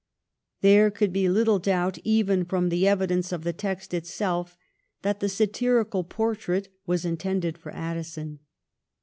[0.61, 4.57] There could be little doubt even from the evidence of the text itself
[5.03, 8.39] that the satirical portrait was intended for Addison.